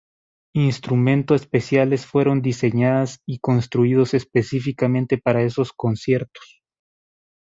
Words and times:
Instrumento 0.55 1.35
especiales 1.35 2.07
fueron 2.07 2.41
diseñadas 2.41 3.21
y 3.27 3.37
construidos 3.37 4.15
específicamente 4.15 5.19
para 5.19 5.43
esos 5.43 5.73
conciertos. 5.73 6.63